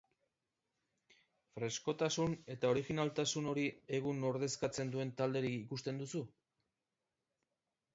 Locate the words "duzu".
6.07-6.29